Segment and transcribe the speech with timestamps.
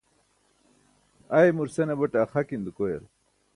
[1.37, 3.03] ai mur senabate axakin dukoyal